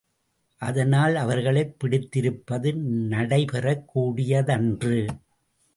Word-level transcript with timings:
அதனால் 0.59 1.15
அவர்களைப் 1.15 1.79
பிடித்திருப்பது 1.79 2.73
நடைபெறக்கூடியதன்று. 3.09 5.07